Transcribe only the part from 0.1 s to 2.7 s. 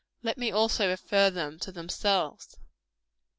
Let me also refer them to themselves.